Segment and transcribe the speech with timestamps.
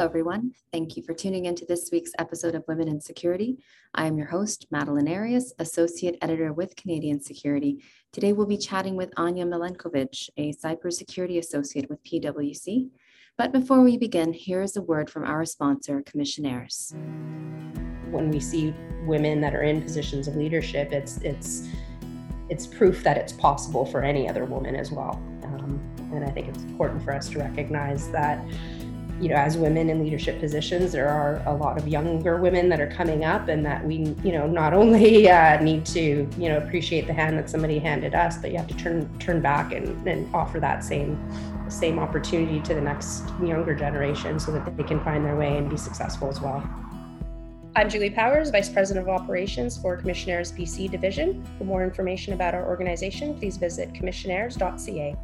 [0.00, 0.52] Hello, everyone.
[0.72, 3.58] Thank you for tuning into this week's episode of Women in Security.
[3.92, 7.84] I am your host, Madeline Arias, Associate Editor with Canadian Security.
[8.10, 12.88] Today, we'll be chatting with Anya Milenkovic, a Cybersecurity Associate with PwC.
[13.36, 16.94] But before we begin, here is a word from our sponsor, Commissionaires.
[18.10, 21.68] When we see women that are in positions of leadership, it's it's
[22.48, 25.22] it's proof that it's possible for any other woman as well.
[25.42, 25.78] Um,
[26.14, 28.42] and I think it's important for us to recognize that
[29.20, 32.80] you know, as women in leadership positions, there are a lot of younger women that
[32.80, 36.56] are coming up, and that we, you know, not only uh, need to, you know,
[36.58, 40.08] appreciate the hand that somebody handed us, but you have to turn turn back and,
[40.08, 41.18] and offer that same
[41.68, 45.68] same opportunity to the next younger generation, so that they can find their way and
[45.68, 46.62] be successful as well.
[47.76, 51.46] I'm Julie Powers, Vice President of Operations for Commissionaires BC Division.
[51.56, 55.14] For more information about our organization, please visit commissionaires.ca.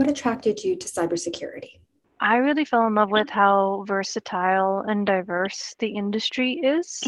[0.00, 1.78] What attracted you to cybersecurity?
[2.20, 7.02] I really fell in love with how versatile and diverse the industry is.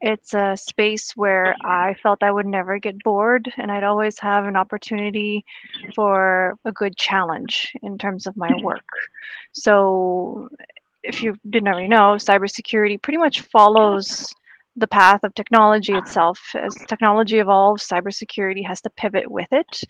[0.00, 4.46] It's a space where I felt I would never get bored, and I'd always have
[4.46, 5.44] an opportunity
[5.94, 8.64] for a good challenge in terms of my mm-hmm.
[8.64, 8.88] work.
[9.52, 10.48] So,
[11.04, 14.34] if you didn't already know, cybersecurity pretty much follows
[14.76, 16.40] the path of technology itself.
[16.54, 19.82] As technology evolves, cybersecurity has to pivot with it.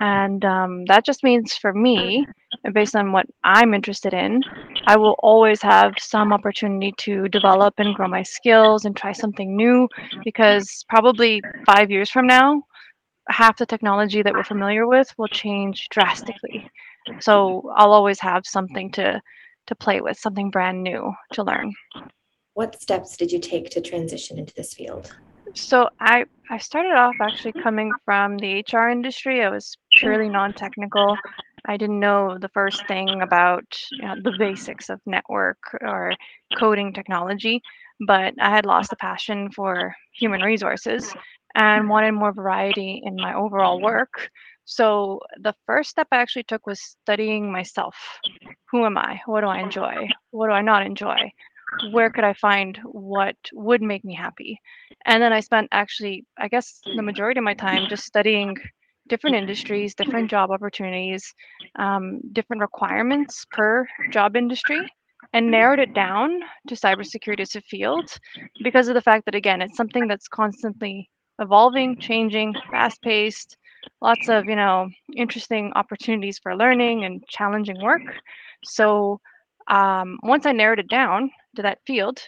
[0.00, 2.26] And um, that just means for me,
[2.72, 4.42] based on what I'm interested in,
[4.86, 9.56] I will always have some opportunity to develop and grow my skills and try something
[9.56, 9.88] new
[10.24, 12.62] because probably five years from now,
[13.28, 16.68] half the technology that we're familiar with will change drastically.
[17.20, 19.20] So I'll always have something to
[19.68, 21.72] to play with, something brand new to learn.
[22.54, 25.12] What steps did you take to transition into this field?
[25.54, 29.42] So I I started off actually coming from the HR industry.
[29.42, 31.16] I was purely non-technical.
[31.66, 36.12] I didn't know the first thing about you know, the basics of network or
[36.58, 37.62] coding technology,
[38.06, 41.14] but I had lost the passion for human resources
[41.54, 44.30] and wanted more variety in my overall work.
[44.64, 47.94] So the first step I actually took was studying myself.
[48.70, 49.20] Who am I?
[49.26, 50.08] What do I enjoy?
[50.30, 51.30] What do I not enjoy?
[51.90, 54.60] Where could I find what would make me happy?
[55.06, 58.56] And then I spent actually, I guess, the majority of my time just studying
[59.08, 61.34] different industries, different job opportunities,
[61.78, 64.80] um, different requirements per job industry,
[65.32, 68.08] and narrowed it down to cybersecurity as a field
[68.62, 71.08] because of the fact that, again, it's something that's constantly
[71.40, 73.56] evolving, changing, fast paced,
[74.00, 78.02] lots of, you know, interesting opportunities for learning and challenging work.
[78.64, 79.20] So
[79.68, 82.20] um, once I narrowed it down to that field,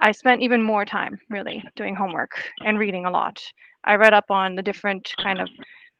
[0.00, 2.30] I spent even more time really doing homework
[2.64, 3.40] and reading a lot.
[3.84, 5.48] I read up on the different kind of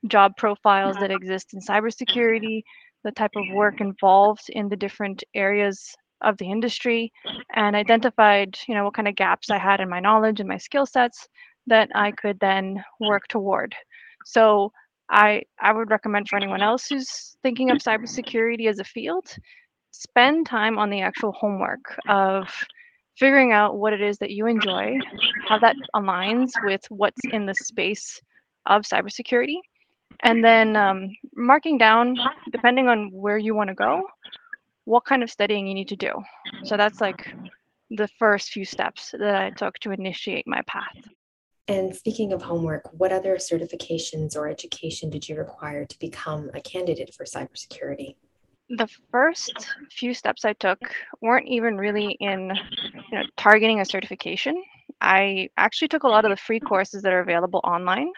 [0.08, 2.62] job profiles that exist in cybersecurity,
[3.04, 7.12] the type of work involved in the different areas of the industry,
[7.54, 10.58] and identified, you know, what kind of gaps I had in my knowledge and my
[10.58, 11.28] skill sets
[11.66, 13.74] that I could then work toward.
[14.24, 14.72] So
[15.10, 19.26] I I would recommend for anyone else who's thinking of cybersecurity as a field
[19.98, 22.48] spend time on the actual homework of
[23.16, 24.96] figuring out what it is that you enjoy,
[25.48, 28.20] how that aligns with what's in the space
[28.66, 29.56] of cybersecurity,
[30.22, 32.16] and then um, marking down,
[32.52, 34.04] depending on where you want to go,
[34.84, 36.12] what kind of studying you need to do.
[36.62, 37.34] So that's like
[37.90, 40.96] the first few steps that I took to initiate my path.
[41.66, 46.60] And speaking of homework, what other certifications or education did you require to become a
[46.60, 48.14] candidate for cybersecurity?
[48.70, 49.52] The first
[49.90, 50.78] few steps I took
[51.22, 52.52] weren't even really in
[53.10, 54.62] you know, targeting a certification.
[55.00, 58.10] I actually took a lot of the free courses that are available online.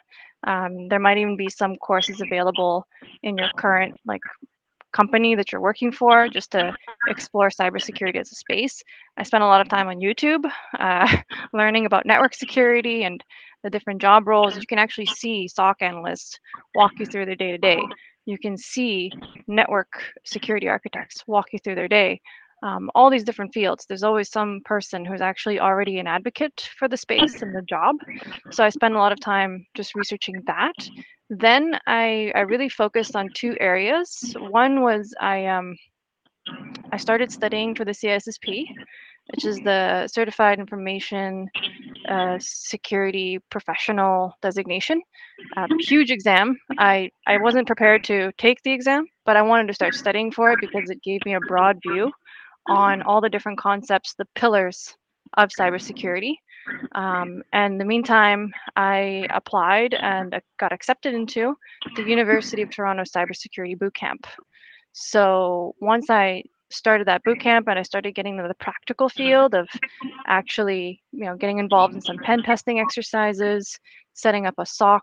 [0.46, 2.86] Um, there might even be some courses available
[3.22, 4.22] in your current like
[4.92, 6.74] company that you're working for just to
[7.06, 8.82] explore cybersecurity as a space.
[9.16, 11.16] I spent a lot of time on YouTube uh,
[11.52, 13.22] learning about network security and
[13.62, 14.56] the different job roles.
[14.56, 16.38] You can actually see SOC analysts
[16.74, 17.80] walk you through their day to day
[18.26, 19.10] you can see
[19.46, 19.88] network
[20.24, 22.20] security architects walk you through their day.
[22.62, 26.88] Um, all these different fields, there's always some person who's actually already an advocate for
[26.88, 27.96] the space and the job.
[28.50, 30.74] So I spend a lot of time just researching that.
[31.30, 34.34] Then I, I really focused on two areas.
[34.38, 35.74] One was I um,
[36.92, 38.66] I started studying for the CISSP,
[39.32, 41.48] which is the Certified Information
[42.08, 45.00] uh, Security Professional designation.
[45.56, 46.58] Uh, huge exam.
[46.78, 50.52] I, I wasn't prepared to take the exam, but I wanted to start studying for
[50.52, 52.10] it because it gave me a broad view
[52.68, 54.94] on all the different concepts, the pillars
[55.36, 56.34] of cybersecurity.
[56.92, 61.56] Um, and in the meantime, I applied and got accepted into
[61.96, 64.24] the University of Toronto Cybersecurity Bootcamp.
[64.92, 69.54] So once I started that boot camp and I started getting into the practical field
[69.54, 69.68] of
[70.26, 73.78] actually, you know, getting involved in some pen testing exercises,
[74.14, 75.02] setting up a SOC,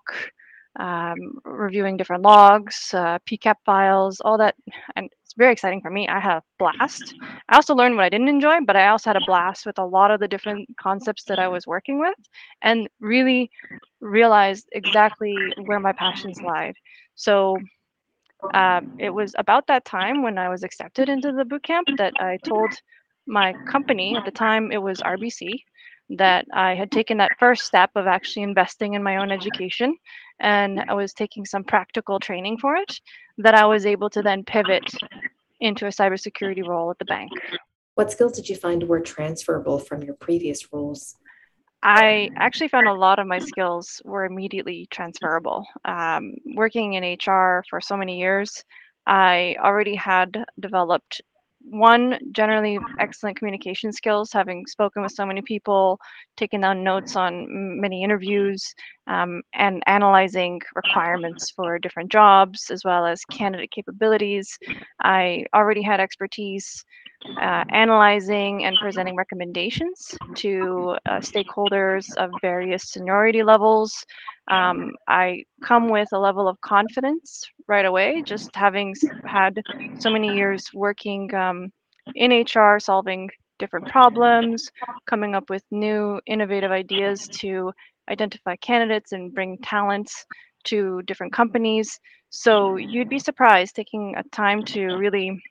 [0.79, 4.55] um, reviewing different logs, uh, PCAP files, all that.
[4.95, 6.07] And it's very exciting for me.
[6.07, 7.15] I had a blast.
[7.49, 9.85] I also learned what I didn't enjoy, but I also had a blast with a
[9.85, 12.15] lot of the different concepts that I was working with
[12.61, 13.49] and really
[13.99, 15.35] realized exactly
[15.65, 16.75] where my passions lied.
[17.15, 17.57] So
[18.53, 22.13] um, it was about that time when I was accepted into the boot camp that
[22.19, 22.69] I told
[23.25, 25.61] my company at the time it was RBC
[26.11, 29.97] that I had taken that first step of actually investing in my own education
[30.39, 32.99] and I was taking some practical training for it
[33.39, 34.89] that I was able to then pivot
[35.59, 37.31] into a cybersecurity role at the bank.
[37.95, 41.15] What skills did you find were transferable from your previous roles?
[41.83, 45.65] I actually found a lot of my skills were immediately transferable.
[45.85, 48.63] Um, working in HR for so many years,
[49.05, 51.21] I already had developed
[51.69, 55.99] one generally excellent communication skills having spoken with so many people
[56.35, 58.73] taking down notes on many interviews
[59.07, 64.57] um, and analyzing requirements for different jobs as well as candidate capabilities.
[65.03, 66.83] I already had expertise
[67.41, 74.05] uh, analyzing and presenting recommendations to uh, stakeholders of various seniority levels
[74.47, 78.95] um, I come with a level of confidence right away, just having
[79.25, 79.61] had
[79.99, 81.71] so many years working um,
[82.15, 83.29] in HR, solving
[83.59, 84.69] different problems,
[85.05, 87.71] coming up with new innovative ideas to
[88.09, 90.25] identify candidates and bring talents
[90.65, 91.99] to different companies.
[92.29, 95.41] So you'd be surprised taking a time to really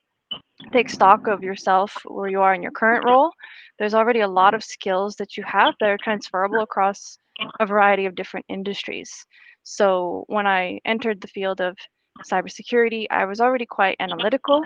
[0.71, 3.31] take stock of yourself where you are in your current role.
[3.77, 7.17] There's already a lot of skills that you have that are transferable across
[7.59, 9.25] a variety of different industries.
[9.63, 11.77] So when I entered the field of
[12.25, 14.61] cybersecurity, I was already quite analytical,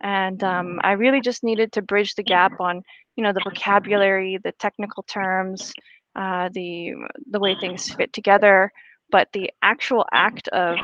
[0.00, 2.82] and um, I really just needed to bridge the gap on,
[3.16, 5.72] you know, the vocabulary, the technical terms,
[6.16, 6.94] uh, the
[7.30, 8.72] the way things fit together.
[9.10, 10.76] But the actual act of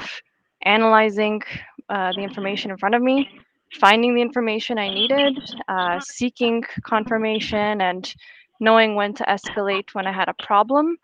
[0.62, 1.42] analyzing
[1.88, 3.28] uh, the information in front of me,
[3.80, 5.38] finding the information I needed,
[5.68, 8.14] uh, seeking confirmation, and
[8.60, 10.96] knowing when to escalate when I had a problem.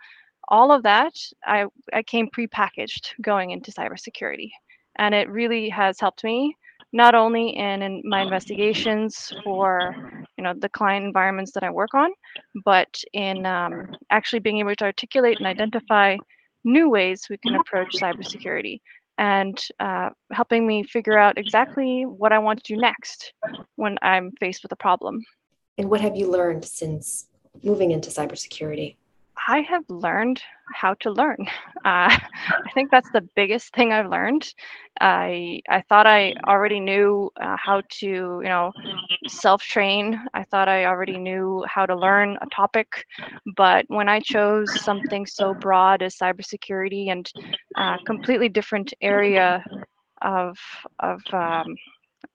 [0.49, 1.15] All of that,
[1.45, 4.51] I, I came prepackaged going into cybersecurity.
[4.97, 6.56] And it really has helped me
[6.93, 11.93] not only in, in my investigations for you know the client environments that I work
[11.93, 12.11] on,
[12.65, 16.17] but in um, actually being able to articulate and identify
[16.65, 18.81] new ways we can approach cybersecurity
[19.19, 23.33] and uh, helping me figure out exactly what I want to do next
[23.77, 25.21] when I'm faced with a problem.
[25.79, 27.27] And what have you learned since
[27.62, 28.97] moving into cybersecurity?
[29.47, 30.43] I have learned
[30.75, 31.47] how to learn.
[31.85, 34.49] Uh, I think that's the biggest thing I've learned.
[35.03, 38.73] I I thought I already knew uh, how to you know
[39.29, 40.19] self train.
[40.33, 43.05] I thought I already knew how to learn a topic,
[43.55, 47.31] but when I chose something so broad as cybersecurity and
[47.77, 49.62] a uh, completely different area
[50.23, 50.56] of
[51.01, 51.77] of um,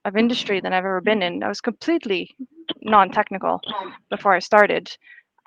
[0.06, 2.36] of industry than I've ever been in, I was completely
[2.81, 3.62] non-technical
[4.10, 4.89] before I started.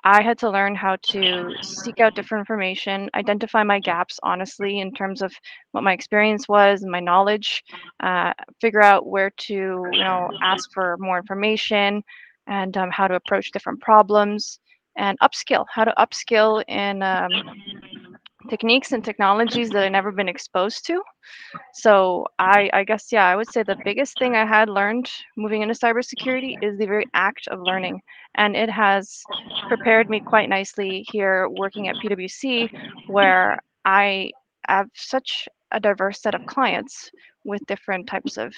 [0.05, 4.93] I had to learn how to seek out different information, identify my gaps honestly in
[4.93, 5.33] terms of
[5.71, 7.63] what my experience was and my knowledge,
[8.01, 12.03] uh, figure out where to, you know, ask for more information
[12.47, 14.59] and um, how to approach different problems
[14.97, 17.31] and upskill, how to upskill in um,
[18.53, 21.01] techniques and technologies that I've never been exposed to.
[21.73, 25.63] So I, I guess, yeah, I would say the biggest thing I had learned moving
[25.63, 27.99] into cybersecurity is the very act of learning.
[28.35, 29.23] And it has
[29.67, 32.69] prepared me quite nicely here working at PwC,
[33.07, 34.29] where I
[34.67, 37.09] have such a diverse set of clients
[37.43, 38.53] with different types of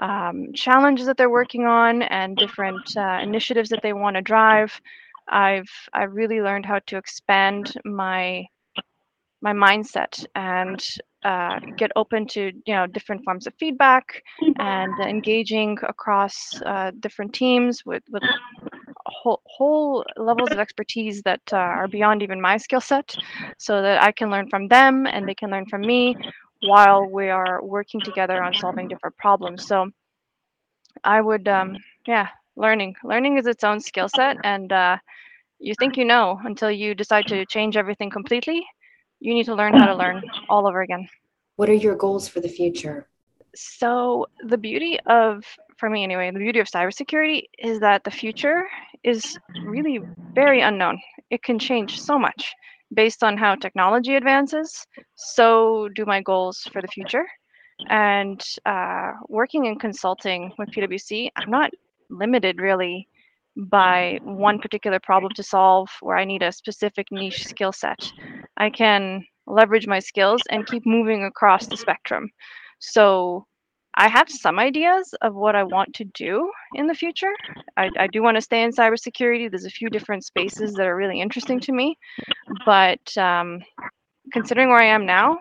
[0.00, 4.72] um, challenges that they're working on and different uh, initiatives that they want to drive.
[5.28, 8.48] I've I've really learned how to expand my
[9.40, 10.84] my mindset and
[11.24, 14.22] uh, get open to you know different forms of feedback
[14.58, 18.22] and engaging across uh, different teams with with
[19.06, 23.16] whole, whole levels of expertise that uh, are beyond even my skill set
[23.58, 26.16] so that I can learn from them and they can learn from me
[26.60, 29.66] while we are working together on solving different problems.
[29.66, 29.90] So
[31.04, 31.76] I would um,
[32.06, 32.96] yeah learning.
[33.04, 34.98] Learning is its own skill set and uh,
[35.58, 38.66] you think you know until you decide to change everything completely
[39.20, 41.08] you need to learn how to learn all over again.
[41.56, 43.08] What are your goals for the future?
[43.54, 45.44] So, the beauty of,
[45.78, 48.64] for me anyway, the beauty of cybersecurity is that the future
[49.02, 50.00] is really
[50.34, 51.00] very unknown.
[51.30, 52.52] It can change so much
[52.94, 54.86] based on how technology advances.
[55.16, 57.26] So, do my goals for the future.
[57.88, 61.70] And uh, working in consulting with PwC, I'm not
[62.10, 63.08] limited really
[63.56, 68.12] by one particular problem to solve where I need a specific niche skill set.
[68.58, 72.28] I can leverage my skills and keep moving across the spectrum.
[72.80, 73.46] So
[73.96, 77.32] I have some ideas of what I want to do in the future.
[77.76, 79.50] I, I do want to stay in cybersecurity.
[79.50, 81.96] There's a few different spaces that are really interesting to me,
[82.64, 83.60] but um,
[84.32, 85.38] considering where I am now,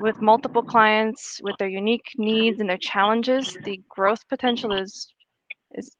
[0.00, 5.12] with multiple clients, with their unique needs and their challenges, the growth potential is
[5.74, 5.94] is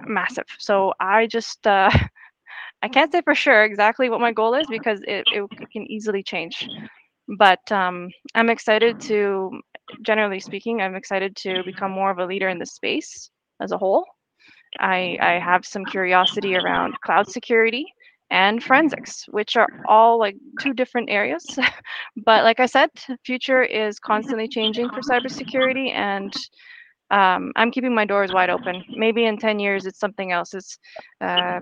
[0.00, 0.46] massive.
[0.58, 1.90] So I just uh,
[2.82, 6.22] I can't say for sure exactly what my goal is because it, it can easily
[6.22, 6.68] change.
[7.38, 9.60] But um, I'm excited to,
[10.02, 13.78] generally speaking, I'm excited to become more of a leader in the space as a
[13.78, 14.04] whole.
[14.80, 17.86] I, I have some curiosity around cloud security
[18.30, 21.44] and forensics, which are all like two different areas.
[22.24, 22.88] but like I said,
[23.24, 26.32] future is constantly changing for cybersecurity, and
[27.10, 28.82] um, I'm keeping my doors wide open.
[28.90, 30.54] Maybe in 10 years, it's something else.
[30.54, 30.78] It's
[31.20, 31.60] uh,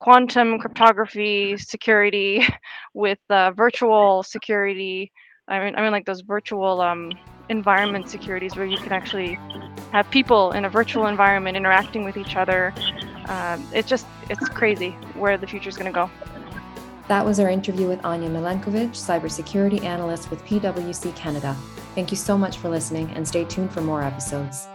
[0.00, 2.46] quantum cryptography security
[2.94, 5.12] with uh, virtual security.
[5.48, 7.12] I mean, I mean, like those virtual um,
[7.48, 9.38] environment securities where you can actually
[9.92, 12.74] have people in a virtual environment interacting with each other.
[13.26, 16.10] Um, it's just, it's crazy where the future is going to go.
[17.08, 21.56] That was our interview with Anya Milenkovic, cybersecurity analyst with PwC Canada.
[21.94, 24.68] Thank you so much for listening and stay tuned for more episodes.